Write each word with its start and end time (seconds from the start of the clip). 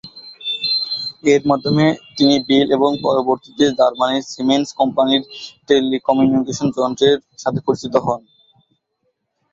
এর 1.25 1.41
মাধ্যমে 1.49 1.85
তিনি 2.17 2.35
বেল 2.47 2.67
এবং 2.77 2.91
পরবর্তিতে 3.05 3.65
জার্মানীর 3.79 4.29
সিমেন্স 4.31 4.67
কোম্পানীর 4.79 5.21
টেলিকমিউনিকেশন 5.67 6.67
যন্ত্রের 6.77 7.13
সাথে 7.39 7.59
পরিচিত 7.67 7.93
হন। 8.05 8.21